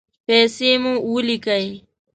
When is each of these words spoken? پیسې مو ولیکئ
پیسې 0.25 0.71
مو 0.83 0.93
ولیکئ 1.11 1.65